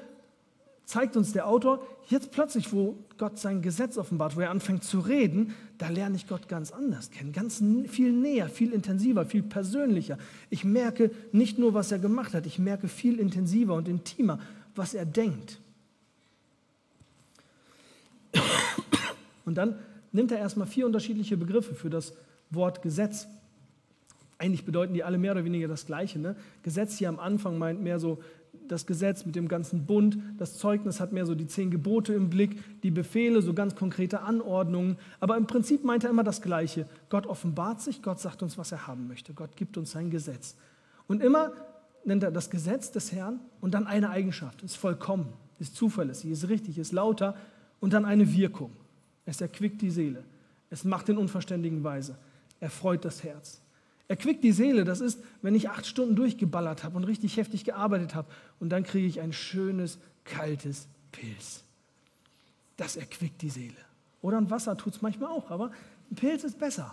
[0.90, 4.98] zeigt uns der Autor, jetzt plötzlich, wo Gott sein Gesetz offenbart, wo er anfängt zu
[4.98, 10.18] reden, da lerne ich Gott ganz anders kennen, ganz viel näher, viel intensiver, viel persönlicher.
[10.50, 14.40] Ich merke nicht nur, was er gemacht hat, ich merke viel intensiver und intimer,
[14.74, 15.60] was er denkt.
[19.44, 19.78] Und dann
[20.12, 22.14] nimmt er erstmal vier unterschiedliche Begriffe für das
[22.50, 23.28] Wort Gesetz.
[24.38, 26.18] Eigentlich bedeuten die alle mehr oder weniger das Gleiche.
[26.18, 26.34] Ne?
[26.62, 28.22] Gesetz hier am Anfang meint mehr so
[28.70, 30.18] das Gesetz mit dem ganzen Bund.
[30.38, 34.20] Das Zeugnis hat mehr so die zehn Gebote im Blick, die Befehle, so ganz konkrete
[34.22, 34.96] Anordnungen.
[35.18, 36.86] Aber im Prinzip meint er immer das Gleiche.
[37.08, 39.34] Gott offenbart sich, Gott sagt uns, was er haben möchte.
[39.34, 40.56] Gott gibt uns sein Gesetz.
[41.06, 41.52] Und immer
[42.04, 44.62] nennt er das Gesetz des Herrn und dann eine Eigenschaft.
[44.62, 47.36] Ist vollkommen, ist zuverlässig, ist richtig, ist lauter
[47.80, 48.72] und dann eine Wirkung.
[49.24, 50.24] Es erquickt die Seele.
[50.70, 52.16] Es macht den Unverständigen weise.
[52.60, 53.60] Er freut das Herz.
[54.10, 58.16] Erquickt die Seele, das ist, wenn ich acht Stunden durchgeballert habe und richtig heftig gearbeitet
[58.16, 58.26] habe
[58.58, 61.62] und dann kriege ich ein schönes, kaltes Pilz.
[62.76, 63.76] Das erquickt die Seele.
[64.20, 65.70] Oder ein Wasser tut es manchmal auch, aber
[66.10, 66.92] ein Pilz ist besser.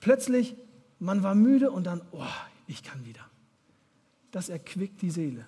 [0.00, 0.56] Plötzlich,
[0.98, 2.24] man war müde und dann, oh,
[2.66, 3.24] ich kann wieder.
[4.32, 5.46] Das erquickt die Seele.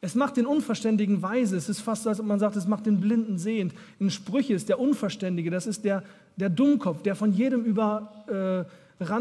[0.00, 1.56] Es macht den Unverständigen weise.
[1.56, 3.74] Es ist fast so, als ob man sagt, es macht den Blinden sehend.
[3.98, 6.02] In Sprüche ist der Unverständige, das ist der,
[6.36, 8.70] der Dummkopf, der von jedem überrannt,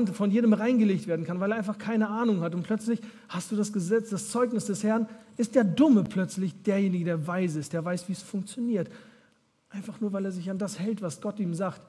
[0.10, 2.54] äh, von jedem reingelegt werden kann, weil er einfach keine Ahnung hat.
[2.54, 5.08] Und plötzlich hast du das Gesetz, das Zeugnis des Herrn,
[5.38, 8.90] ist der Dumme plötzlich derjenige, der weise ist, der weiß, wie es funktioniert.
[9.70, 11.82] Einfach nur, weil er sich an das hält, was Gott ihm sagt.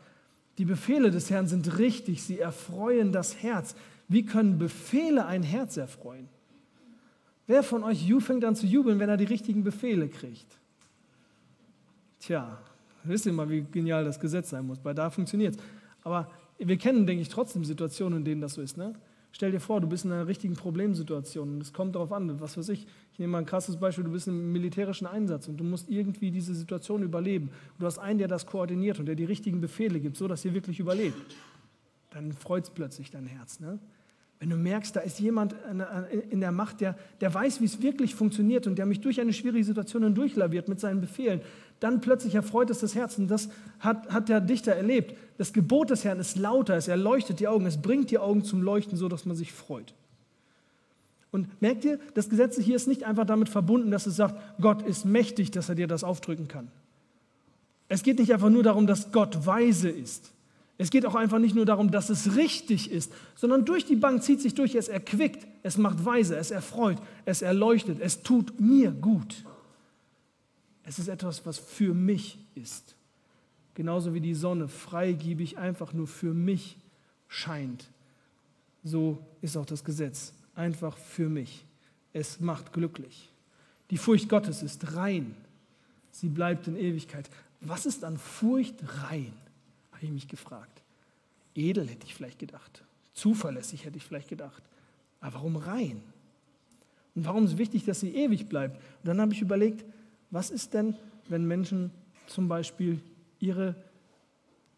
[0.59, 3.75] Die Befehle des Herrn sind richtig, sie erfreuen das Herz.
[4.09, 6.29] Wie können Befehle ein Herz erfreuen?
[7.47, 10.47] Wer von euch fängt an zu jubeln, wenn er die richtigen Befehle kriegt?
[12.21, 12.59] Tja,
[13.05, 15.63] wisst ihr mal, wie genial das Gesetz sein muss, weil da funktioniert es.
[16.03, 18.77] Aber wir kennen, denke ich, trotzdem Situationen, in denen das so ist.
[18.77, 18.95] Ne?
[19.31, 22.57] Stell dir vor, du bist in einer richtigen Problemsituation und es kommt darauf an, was
[22.57, 22.87] weiß ich.
[23.13, 26.31] Ich nehme mal ein krasses Beispiel, du bist im militärischen Einsatz und du musst irgendwie
[26.31, 27.49] diese Situation überleben.
[27.49, 30.45] Und du hast einen, der das koordiniert und der die richtigen Befehle gibt, so dass
[30.45, 31.37] ihr wirklich überlebt.
[32.11, 33.61] Dann freut es plötzlich dein Herz.
[33.61, 33.79] Ne?
[34.39, 35.55] Wenn du merkst, da ist jemand
[36.31, 39.33] in der Macht, der, der weiß, wie es wirklich funktioniert und der mich durch eine
[39.33, 41.41] schwierige Situation hindurchlaviert mit seinen Befehlen,
[41.81, 43.17] dann plötzlich erfreut es das Herz.
[43.17, 43.49] Und das
[43.81, 45.17] hat, hat der Dichter erlebt.
[45.39, 48.63] Das Gebot des Herrn ist lauter, es erleuchtet die Augen, es bringt die Augen zum
[48.63, 49.95] Leuchten, so dass man sich freut.
[51.31, 54.83] Und merkt ihr, das Gesetz hier ist nicht einfach damit verbunden, dass es sagt, Gott
[54.83, 56.69] ist mächtig, dass er dir das aufdrücken kann.
[57.89, 60.33] Es geht nicht einfach nur darum, dass Gott weise ist.
[60.79, 64.23] Es geht auch einfach nicht nur darum, dass es richtig ist, sondern durch die Bank
[64.23, 68.91] zieht sich durch, es erquickt, es macht weise, es erfreut, es erleuchtet, es tut mir
[68.91, 69.45] gut.
[70.83, 72.95] Es ist etwas, was für mich ist.
[73.75, 76.79] Genauso wie die Sonne freigiebig einfach nur für mich
[77.29, 77.89] scheint.
[78.85, 81.65] So ist auch das Gesetz einfach für mich.
[82.13, 83.31] Es macht glücklich.
[83.91, 85.35] Die Furcht Gottes ist rein.
[86.11, 87.29] Sie bleibt in Ewigkeit.
[87.61, 89.33] Was ist an Furcht rein?
[89.97, 90.83] Habe ich mich gefragt.
[91.55, 92.85] Edel hätte ich vielleicht gedacht.
[93.15, 94.63] Zuverlässig hätte ich vielleicht gedacht.
[95.21, 96.03] Aber warum rein?
[97.15, 98.77] Und warum ist wichtig, dass sie ewig bleibt?
[98.77, 99.85] Und dann habe ich überlegt,
[100.31, 100.95] was ist denn,
[101.29, 101.91] wenn Menschen
[102.27, 103.01] zum Beispiel
[103.41, 103.75] ihre,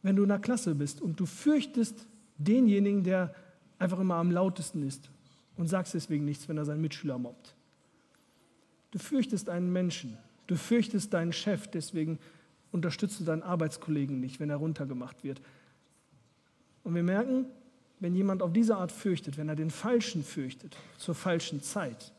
[0.03, 3.35] wenn du in der Klasse bist und du fürchtest denjenigen, der
[3.79, 5.11] einfach immer am lautesten ist
[5.57, 7.57] und sagst deswegen nichts, wenn er seinen Mitschüler mobbt.
[8.93, 12.21] Du fürchtest einen Menschen, du fürchtest deinen Chef, deswegen
[12.73, 15.41] unterstützt du deinen Arbeitskollegen nicht, wenn er runtergemacht wird.
[16.85, 17.47] Und wir merken,
[18.01, 22.13] wenn jemand auf diese Art fürchtet, wenn er den Falschen fürchtet, zur falschen Zeit,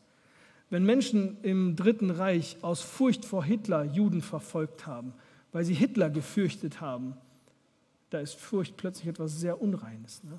[0.68, 5.14] wenn Menschen im Dritten Reich aus Furcht vor Hitler Juden verfolgt haben,
[5.52, 7.14] weil sie Hitler gefürchtet haben,
[8.10, 10.22] da ist Furcht plötzlich etwas sehr Unreines.
[10.22, 10.38] Ne?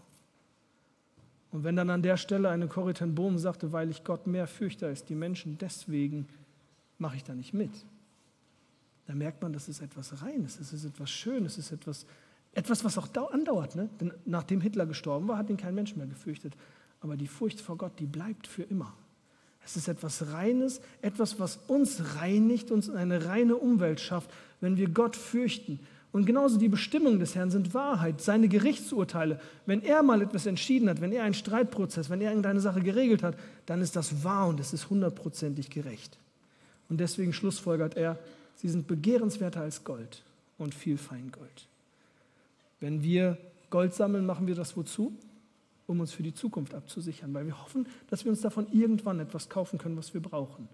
[1.52, 4.48] Und wenn dann an der Stelle eine Corrie ten Bohm sagte, weil ich Gott mehr
[4.48, 6.28] fürchte als die Menschen, deswegen
[6.98, 7.72] mache ich da nicht mit
[9.12, 12.06] da merkt man, das ist etwas Reines, es ist etwas Schönes, es ist etwas,
[12.54, 13.76] etwas was auch andauert.
[13.76, 13.90] Ne?
[14.00, 16.54] Denn nachdem Hitler gestorben war, hat ihn kein Mensch mehr gefürchtet.
[17.02, 18.94] Aber die Furcht vor Gott, die bleibt für immer.
[19.66, 24.88] Es ist etwas Reines, etwas, was uns reinigt, uns eine reine Umwelt schafft, wenn wir
[24.88, 25.82] Gott fürchten.
[26.14, 29.42] Und genauso die Bestimmungen des Herrn sind Wahrheit, seine Gerichtsurteile.
[29.66, 33.24] Wenn er mal etwas entschieden hat, wenn er einen Streitprozess, wenn er irgendeine Sache geregelt
[33.24, 36.18] hat, dann ist das wahr und es ist hundertprozentig gerecht.
[36.88, 38.18] Und deswegen schlussfolgert er,
[38.62, 40.22] Sie sind begehrenswerter als Gold
[40.60, 41.68] und viel Feingold.
[42.80, 43.40] Wenn wir
[43.72, 45.18] Gold sammeln, machen wir das wozu?
[45.88, 49.50] Um uns für die Zukunft abzusichern, weil wir hoffen, dass wir uns davon irgendwann etwas
[49.50, 50.70] kaufen können, was wir brauchen.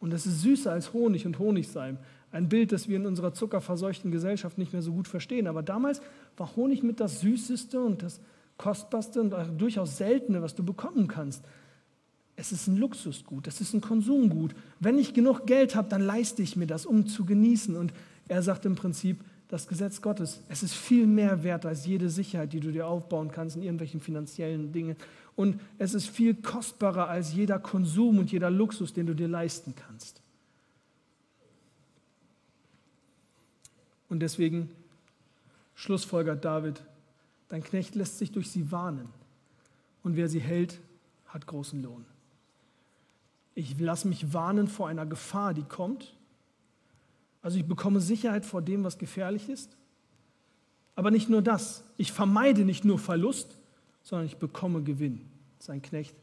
[0.00, 1.98] Und es ist süßer als Honig und Honigseim.
[2.32, 5.46] Ein Bild, das wir in unserer zuckerverseuchten Gesellschaft nicht mehr so gut verstehen.
[5.46, 6.00] Aber damals
[6.38, 8.20] war Honig mit das Süßeste und das
[8.56, 11.44] Kostbarste und durchaus Seltene, was du bekommen kannst.
[12.40, 14.54] Es ist ein Luxusgut, es ist ein Konsumgut.
[14.78, 17.76] Wenn ich genug Geld habe, dann leiste ich mir das, um zu genießen.
[17.76, 17.92] Und
[18.28, 22.54] er sagt im Prinzip, das Gesetz Gottes, es ist viel mehr wert als jede Sicherheit,
[22.54, 24.96] die du dir aufbauen kannst in irgendwelchen finanziellen Dingen.
[25.36, 29.74] Und es ist viel kostbarer als jeder Konsum und jeder Luxus, den du dir leisten
[29.76, 30.22] kannst.
[34.08, 34.70] Und deswegen
[35.74, 36.82] schlussfolgert David,
[37.50, 39.10] dein Knecht lässt sich durch sie warnen.
[40.02, 40.80] Und wer sie hält,
[41.26, 42.06] hat großen Lohn.
[43.54, 46.14] Ich lasse mich warnen vor einer Gefahr, die kommt.
[47.42, 49.76] Also ich bekomme Sicherheit vor dem, was gefährlich ist.
[50.94, 51.84] Aber nicht nur das.
[51.96, 53.56] Ich vermeide nicht nur Verlust,
[54.02, 55.20] sondern ich bekomme Gewinn.
[55.58, 56.14] Sein Knecht,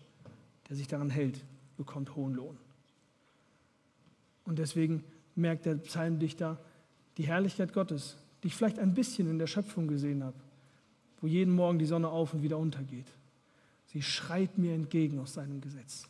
[0.69, 1.43] der sich daran hält,
[1.77, 2.57] bekommt hohen Lohn.
[4.45, 5.03] Und deswegen
[5.35, 6.57] merkt der Psalmdichter
[7.17, 10.37] die Herrlichkeit Gottes, die ich vielleicht ein bisschen in der Schöpfung gesehen habe,
[11.21, 13.07] wo jeden Morgen die Sonne auf und wieder untergeht.
[13.87, 16.07] Sie schreit mir entgegen aus seinem Gesetz.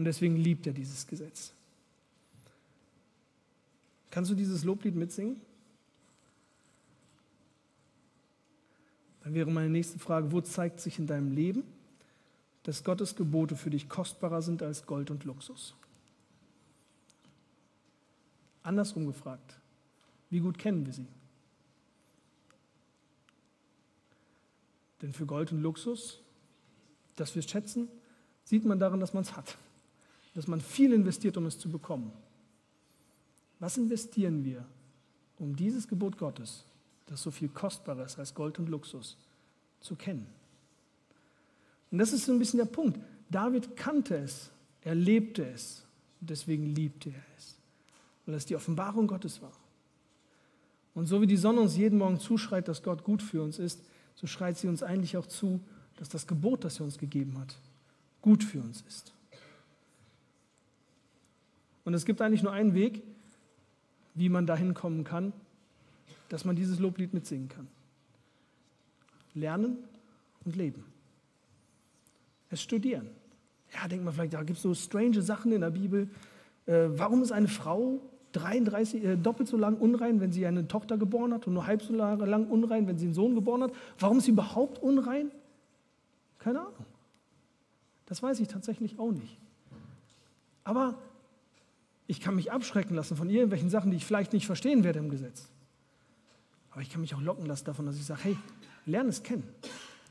[0.00, 1.52] Und deswegen liebt er dieses Gesetz.
[4.10, 5.38] Kannst du dieses Loblied mitsingen?
[9.22, 11.64] Dann wäre meine nächste Frage, wo zeigt sich in deinem Leben,
[12.62, 15.74] dass Gottes Gebote für dich kostbarer sind als Gold und Luxus?
[18.62, 19.60] Andersrum gefragt,
[20.30, 21.08] wie gut kennen wir sie?
[25.02, 26.22] Denn für Gold und Luxus,
[27.16, 27.86] dass wir es schätzen,
[28.44, 29.58] sieht man daran, dass man es hat.
[30.34, 32.12] Dass man viel investiert, um es zu bekommen.
[33.58, 34.64] Was investieren wir,
[35.38, 36.64] um dieses Gebot Gottes,
[37.06, 39.16] das so viel kostbarer ist als Gold und Luxus,
[39.80, 40.26] zu kennen?
[41.90, 42.98] Und das ist so ein bisschen der Punkt.
[43.30, 44.50] David kannte es,
[44.82, 45.84] er lebte es
[46.20, 47.56] und deswegen liebte er es,
[48.26, 49.52] weil es die Offenbarung Gottes war.
[50.94, 53.80] Und so wie die Sonne uns jeden Morgen zuschreit, dass Gott gut für uns ist,
[54.14, 55.60] so schreit sie uns eigentlich auch zu,
[55.96, 57.56] dass das Gebot, das er uns gegeben hat,
[58.20, 59.12] gut für uns ist.
[61.90, 63.02] Und es gibt eigentlich nur einen Weg,
[64.14, 65.32] wie man dahin kommen kann,
[66.28, 67.66] dass man dieses Loblied mitsingen kann.
[69.34, 69.76] Lernen
[70.44, 70.84] und leben.
[72.48, 73.08] Es studieren.
[73.74, 76.08] Ja, denkt man vielleicht, da gibt es so strange Sachen in der Bibel.
[76.66, 78.00] Äh, warum ist eine Frau
[78.34, 81.82] 33, äh, doppelt so lang unrein, wenn sie eine Tochter geboren hat und nur halb
[81.82, 83.72] so lang unrein, wenn sie einen Sohn geboren hat?
[83.98, 85.32] Warum ist sie überhaupt unrein?
[86.38, 86.86] Keine Ahnung.
[88.06, 89.36] Das weiß ich tatsächlich auch nicht.
[90.62, 90.96] Aber
[92.10, 95.10] ich kann mich abschrecken lassen von irgendwelchen Sachen, die ich vielleicht nicht verstehen werde im
[95.10, 95.46] Gesetz.
[96.72, 98.36] Aber ich kann mich auch locken lassen davon, dass ich sage, hey,
[98.84, 99.44] lerne es kennen.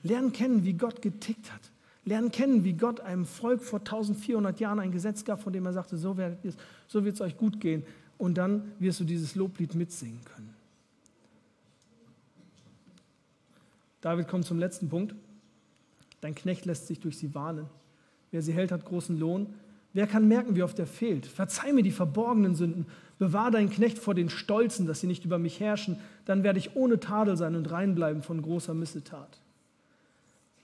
[0.02, 1.60] Lerne kennen, wie Gott getickt hat.
[2.06, 5.74] Lernen kennen, wie Gott einem Volk vor 1400 Jahren ein Gesetz gab, von dem er
[5.74, 6.56] sagte, so wird es
[6.88, 7.84] so euch gut gehen.
[8.18, 10.54] Und dann wirst du dieses Loblied mitsingen können.
[14.00, 15.16] David kommt zum letzten Punkt.
[16.22, 17.66] Dein Knecht lässt sich durch sie warnen.
[18.32, 19.54] Wer sie hält, hat großen Lohn.
[19.94, 21.26] Wer kann merken, wie oft er fehlt?
[21.26, 22.86] Verzeih mir die verborgenen Sünden.
[23.18, 25.98] Bewahr deinen Knecht vor den Stolzen, dass sie nicht über mich herrschen.
[26.26, 29.40] Dann werde ich ohne Tadel sein und reinbleiben von großer Missetat.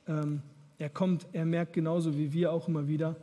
[0.08, 0.42] Ähm,
[0.78, 3.16] er kommt, er merkt genauso wie wir auch immer wieder,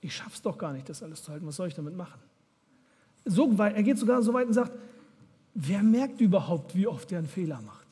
[0.00, 1.46] ich schaff's doch gar nicht, das alles zu halten.
[1.46, 2.20] Was soll ich damit machen?
[3.24, 4.72] So weit, er geht sogar so weit und sagt,
[5.54, 7.86] wer merkt überhaupt, wie oft er einen Fehler macht?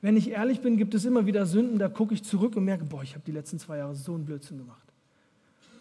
[0.00, 2.84] Wenn ich ehrlich bin, gibt es immer wieder Sünden, da gucke ich zurück und merke,
[2.84, 4.91] boah, ich habe die letzten zwei Jahre so einen Blödsinn gemacht.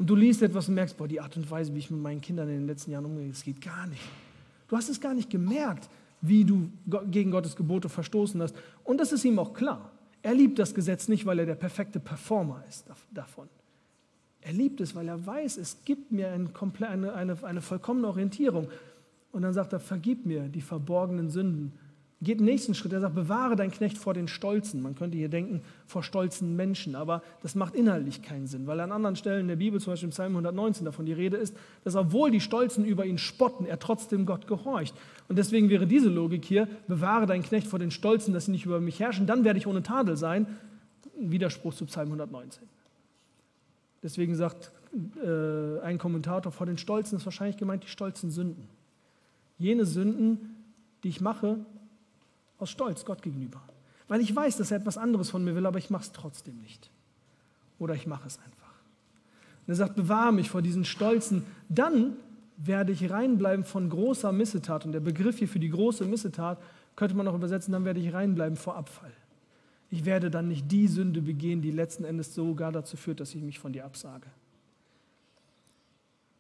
[0.01, 2.21] Und du liest etwas und merkst, boah, die Art und Weise, wie ich mit meinen
[2.21, 4.01] Kindern in den letzten Jahren umgehe, das geht gar nicht.
[4.67, 5.87] Du hast es gar nicht gemerkt,
[6.21, 6.71] wie du
[7.11, 8.55] gegen Gottes Gebote verstoßen hast.
[8.83, 9.91] Und das ist ihm auch klar.
[10.23, 13.47] Er liebt das Gesetz nicht, weil er der perfekte Performer ist davon.
[14.41, 18.69] Er liebt es, weil er weiß, es gibt mir eine, eine, eine vollkommene Orientierung.
[19.31, 21.73] Und dann sagt er, vergib mir die verborgenen Sünden.
[22.23, 24.83] Geht den nächsten Schritt, er sagt, bewahre dein Knecht vor den Stolzen.
[24.83, 28.91] Man könnte hier denken, vor stolzen Menschen, aber das macht inhaltlich keinen Sinn, weil an
[28.91, 31.95] anderen Stellen in der Bibel, zum Beispiel im Psalm 119, davon die Rede ist, dass
[31.95, 34.93] obwohl die Stolzen über ihn spotten, er trotzdem Gott gehorcht.
[35.29, 38.67] Und deswegen wäre diese Logik hier, bewahre deinen Knecht vor den Stolzen, dass sie nicht
[38.67, 40.45] über mich herrschen, dann werde ich ohne Tadel sein.
[41.19, 42.61] Ein Widerspruch zu Psalm 119.
[44.03, 44.71] Deswegen sagt
[45.23, 48.67] äh, ein Kommentator, vor den Stolzen ist wahrscheinlich gemeint die stolzen Sünden.
[49.57, 50.55] Jene Sünden,
[51.03, 51.57] die ich mache
[52.61, 53.61] aus Stolz Gott gegenüber.
[54.07, 56.57] Weil ich weiß, dass er etwas anderes von mir will, aber ich mache es trotzdem
[56.59, 56.89] nicht.
[57.79, 58.73] Oder ich mache es einfach.
[59.65, 61.43] Und er sagt, bewahre mich vor diesen Stolzen.
[61.69, 62.13] Dann
[62.57, 64.85] werde ich reinbleiben von großer Missetat.
[64.85, 66.59] Und der Begriff hier für die große Missetat
[66.95, 69.11] könnte man auch übersetzen, dann werde ich reinbleiben vor Abfall.
[69.89, 73.41] Ich werde dann nicht die Sünde begehen, die letzten Endes sogar dazu führt, dass ich
[73.41, 74.27] mich von dir absage.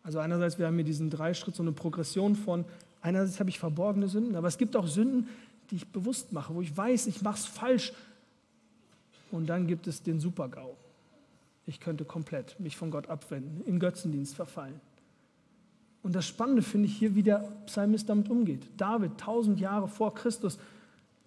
[0.03, 2.65] Also einerseits, wir haben hier diesen Dreischritt, so eine Progression von,
[3.01, 5.27] einerseits habe ich verborgene Sünden, aber es gibt auch Sünden,
[5.71, 7.93] die ich bewusst mache, wo ich weiß, ich mache es falsch.
[9.31, 10.75] Und dann gibt es den Supergau.
[11.65, 14.79] Ich könnte komplett mich von Gott abwenden, in Götzendienst verfallen.
[16.03, 18.63] Und das Spannende finde ich hier, wie der Psalmist damit umgeht.
[18.77, 20.57] David, tausend Jahre vor Christus,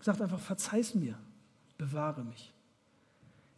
[0.01, 1.17] sagt einfach, verzeih's mir,
[1.79, 2.53] bewahre mich.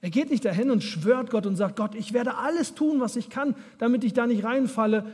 [0.03, 3.17] Er geht nicht dahin und schwört Gott und sagt, Gott, ich werde alles tun, was
[3.17, 5.11] ich kann, damit ich da nicht reinfalle.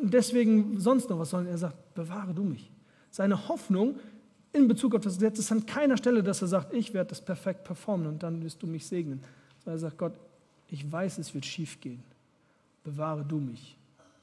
[0.00, 2.70] Und deswegen sonst noch was, sondern er sagt, bewahre du mich.
[3.10, 3.96] Seine Hoffnung
[4.54, 7.20] in Bezug auf das Gesetz ist an keiner Stelle, dass er sagt, ich werde das
[7.20, 9.22] perfekt performen und dann wirst du mich segnen.
[9.58, 10.14] Sondern er sagt, Gott,
[10.70, 12.02] ich weiß, es wird schief gehen.
[12.84, 13.76] Bewahre du mich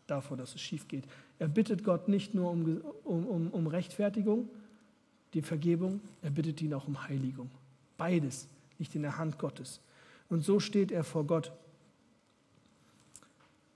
[0.07, 1.03] davor, dass es schief geht.
[1.37, 4.47] Er bittet Gott nicht nur um, um, um, Rechtfertigung,
[5.33, 7.49] die Vergebung, er bittet ihn auch um Heiligung.
[7.97, 8.47] Beides
[8.79, 9.79] liegt in der Hand Gottes.
[10.29, 11.51] Und so steht er vor Gott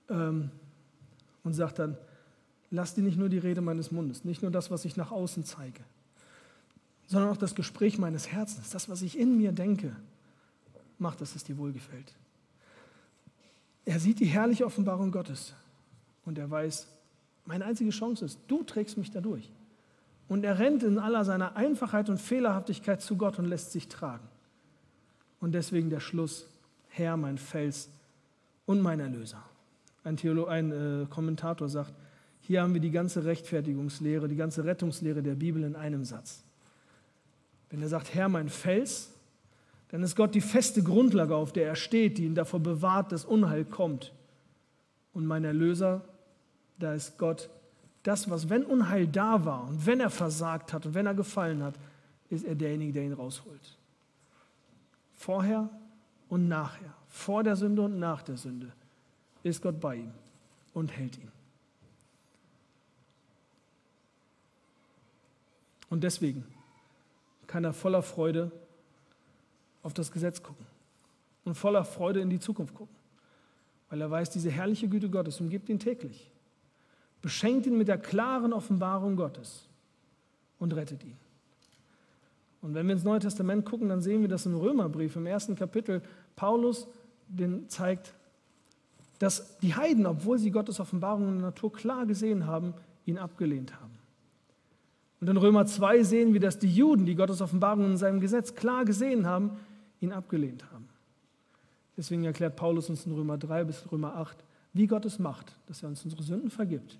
[0.09, 0.51] ähm,
[1.43, 1.97] und sagt dann,
[2.71, 5.43] lass dir nicht nur die Rede meines Mundes, nicht nur das, was ich nach außen
[5.43, 5.81] zeige,
[7.07, 9.95] sondern auch das Gespräch meines Herzens, das, was ich in mir denke,
[10.97, 12.13] mach, dass es dir wohlgefällt.
[13.85, 15.53] Er sieht die herrliche Offenbarung Gottes
[16.25, 16.87] und er weiß,
[17.45, 19.51] meine einzige Chance ist, du trägst mich dadurch.
[20.27, 24.27] Und er rennt in aller seiner Einfachheit und Fehlerhaftigkeit zu Gott und lässt sich tragen.
[25.39, 26.47] Und deswegen der Schluss,
[26.89, 27.89] Herr, mein Fels
[28.65, 29.43] und mein Erlöser.
[30.03, 31.93] Ein, Theolo ein äh, Kommentator sagt,
[32.41, 36.44] hier haben wir die ganze Rechtfertigungslehre, die ganze Rettungslehre der Bibel in einem Satz.
[37.75, 39.11] Wenn er sagt, Herr, mein Fels,
[39.89, 43.25] dann ist Gott die feste Grundlage, auf der er steht, die ihn davor bewahrt, dass
[43.25, 44.13] Unheil kommt.
[45.13, 46.01] Und mein Erlöser,
[46.79, 47.49] da ist Gott
[48.03, 51.63] das, was, wenn Unheil da war und wenn er versagt hat und wenn er gefallen
[51.63, 51.75] hat,
[52.29, 53.77] ist er derjenige, der ihn rausholt.
[55.13, 55.69] Vorher
[56.29, 58.71] und nachher, vor der Sünde und nach der Sünde,
[59.43, 60.11] ist Gott bei ihm
[60.73, 61.29] und hält ihn.
[65.89, 66.45] Und deswegen
[67.47, 68.51] kann er voller Freude
[69.83, 70.65] auf das Gesetz gucken
[71.43, 72.95] und voller Freude in die Zukunft gucken,
[73.89, 76.29] weil er weiß, diese herrliche Güte Gottes umgibt ihn täglich,
[77.21, 79.67] beschenkt ihn mit der klaren Offenbarung Gottes
[80.59, 81.17] und rettet ihn.
[82.61, 85.55] Und wenn wir ins Neue Testament gucken, dann sehen wir das im Römerbrief, im ersten
[85.55, 86.01] Kapitel,
[86.35, 86.87] Paulus
[87.27, 88.13] den zeigt,
[89.19, 92.73] dass die Heiden, obwohl sie Gottes Offenbarung in der Natur klar gesehen haben,
[93.05, 93.94] ihn abgelehnt haben.
[95.21, 98.55] Und in Römer 2 sehen wir, dass die Juden, die Gottes Offenbarung in seinem Gesetz
[98.55, 99.51] klar gesehen haben,
[100.01, 100.87] ihn abgelehnt haben.
[101.97, 104.37] Deswegen erklärt Paulus uns in Römer 3 bis Römer 8,
[104.73, 106.99] wie Gott es macht, dass er uns unsere Sünden vergibt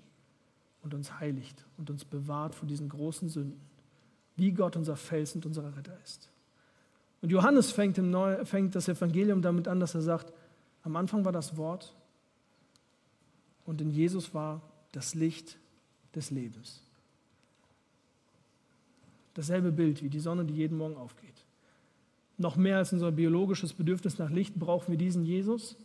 [0.82, 3.60] und uns heiligt und uns bewahrt vor diesen großen Sünden.
[4.36, 6.30] Wie Gott unser Fels und unser Retter ist.
[7.20, 10.32] Und Johannes fängt, Neu fängt das Evangelium damit an, dass er sagt,
[10.82, 11.94] am Anfang war das Wort
[13.64, 15.58] und in Jesus war das Licht
[16.14, 16.85] des Lebens.
[19.36, 21.44] Dasselbe Bild wie die Sonne, die jeden Morgen aufgeht.
[22.38, 25.76] Noch mehr als unser biologisches Bedürfnis nach Licht brauchen wir diesen Jesus,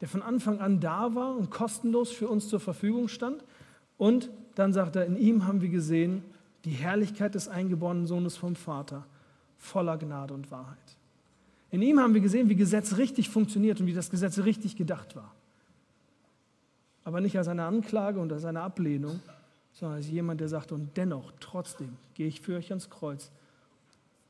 [0.00, 3.44] der von Anfang an da war und kostenlos für uns zur Verfügung stand.
[3.98, 6.22] Und dann sagt er, in ihm haben wir gesehen
[6.64, 9.06] die Herrlichkeit des eingeborenen Sohnes vom Vater,
[9.58, 10.78] voller Gnade und Wahrheit.
[11.72, 15.16] In ihm haben wir gesehen, wie Gesetz richtig funktioniert und wie das Gesetz richtig gedacht
[15.16, 15.34] war.
[17.02, 19.20] Aber nicht als eine Anklage und als eine Ablehnung,
[19.74, 23.30] sondern als jemand, der sagt, und dennoch, trotzdem gehe ich für euch ans Kreuz,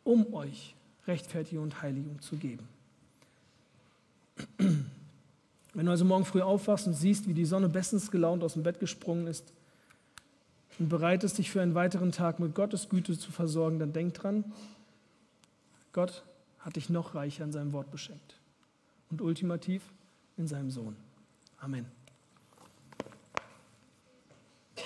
[0.02, 0.74] um euch
[1.06, 2.66] Rechtfertigung und Heiligung zu geben.
[5.74, 8.62] Wenn du also morgen früh aufwachst und siehst, wie die Sonne bestens gelaunt aus dem
[8.62, 9.52] Bett gesprungen ist
[10.78, 14.14] und bereit ist, dich für einen weiteren Tag mit Gottes Güte zu versorgen, dann denk
[14.14, 14.44] dran,
[15.92, 16.24] Gott
[16.60, 18.36] hat dich noch reicher in seinem Wort beschenkt
[19.10, 19.82] und ultimativ
[20.36, 20.96] in seinem Sohn.
[21.58, 21.86] Amen.